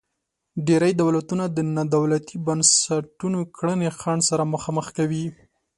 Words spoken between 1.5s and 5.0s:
د نا دولتي بنسټونو کړنې خنډ سره مخامخ